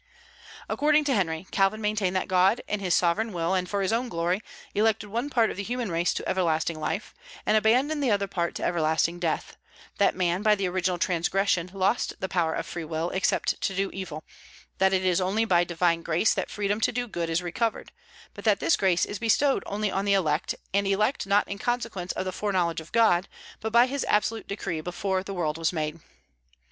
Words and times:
According 0.67 1.03
to 1.03 1.13
Henry, 1.13 1.45
Calvin 1.51 1.79
maintained 1.79 2.15
that 2.15 2.27
God, 2.27 2.61
in 2.67 2.79
his 2.79 2.95
sovereign 2.95 3.31
will 3.31 3.53
and 3.53 3.69
for 3.69 3.83
his 3.83 3.93
own 3.93 4.09
glory, 4.09 4.41
elected 4.73 5.09
one 5.11 5.29
part 5.29 5.51
of 5.51 5.57
the 5.57 5.61
human 5.61 5.91
race 5.91 6.11
to 6.15 6.27
everlasting 6.27 6.79
life, 6.79 7.13
and 7.45 7.55
abandoned 7.55 8.01
the 8.03 8.09
other 8.09 8.25
part 8.25 8.55
to 8.55 8.63
everlasting 8.63 9.19
death; 9.19 9.57
that 9.99 10.15
man, 10.15 10.41
by 10.41 10.55
the 10.55 10.65
original 10.67 10.97
transgression, 10.97 11.69
lost 11.71 12.15
the 12.19 12.27
power 12.27 12.55
of 12.55 12.65
free 12.65 12.83
will, 12.83 13.11
except 13.11 13.61
to 13.61 13.75
do 13.75 13.91
evil; 13.91 14.23
that 14.79 14.91
it 14.91 15.05
is 15.05 15.21
only 15.21 15.45
by 15.45 15.63
Divine 15.63 16.01
Grace 16.01 16.33
that 16.33 16.49
freedom 16.49 16.81
to 16.81 16.91
do 16.91 17.07
good 17.07 17.29
is 17.29 17.43
recovered; 17.43 17.91
but 18.33 18.43
that 18.43 18.59
this 18.59 18.75
grace 18.75 19.05
is 19.05 19.19
bestowed 19.19 19.61
only 19.67 19.91
on 19.91 20.05
the 20.05 20.13
elect, 20.13 20.55
and 20.73 20.87
elect 20.87 21.27
not 21.27 21.47
in 21.47 21.59
consequence 21.59 22.11
of 22.13 22.25
the 22.25 22.31
foreknowledge 22.31 22.81
of 22.81 22.91
God, 22.91 23.27
but 23.59 23.71
by 23.71 23.85
his 23.85 24.03
absolute 24.09 24.47
decree 24.47 24.81
before 24.81 25.21
the 25.21 25.35
world 25.35 25.59
was 25.59 25.71
made. 25.71 25.99